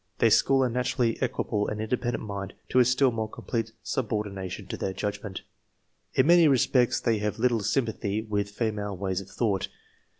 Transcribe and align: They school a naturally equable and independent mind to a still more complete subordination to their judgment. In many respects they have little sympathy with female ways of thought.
They 0.17 0.31
school 0.31 0.63
a 0.63 0.69
naturally 0.71 1.21
equable 1.21 1.67
and 1.67 1.79
independent 1.79 2.23
mind 2.25 2.55
to 2.69 2.79
a 2.79 2.85
still 2.85 3.11
more 3.11 3.29
complete 3.29 3.71
subordination 3.83 4.65
to 4.65 4.75
their 4.77 4.93
judgment. 4.93 5.43
In 6.15 6.25
many 6.25 6.47
respects 6.47 6.99
they 6.99 7.19
have 7.19 7.37
little 7.37 7.61
sympathy 7.61 8.23
with 8.23 8.49
female 8.49 8.97
ways 8.97 9.21
of 9.21 9.29
thought. 9.29 9.67